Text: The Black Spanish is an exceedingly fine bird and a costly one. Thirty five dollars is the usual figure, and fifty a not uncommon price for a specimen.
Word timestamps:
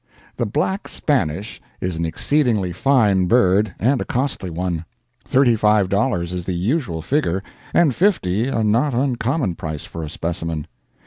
The 0.35 0.47
Black 0.47 0.87
Spanish 0.87 1.61
is 1.79 1.95
an 1.95 2.05
exceedingly 2.05 2.73
fine 2.73 3.27
bird 3.27 3.75
and 3.77 4.01
a 4.01 4.03
costly 4.03 4.49
one. 4.49 4.83
Thirty 5.25 5.55
five 5.55 5.89
dollars 5.89 6.33
is 6.33 6.45
the 6.45 6.55
usual 6.55 7.03
figure, 7.03 7.43
and 7.71 7.93
fifty 7.93 8.47
a 8.47 8.63
not 8.63 8.95
uncommon 8.95 9.53
price 9.53 9.83
for 9.85 10.01
a 10.01 10.09
specimen. 10.09 10.65